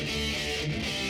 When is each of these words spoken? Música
Música 0.00 1.09